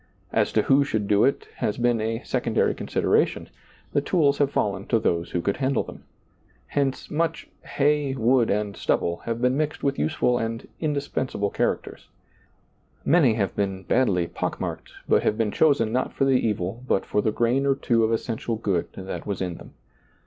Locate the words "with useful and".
9.83-10.67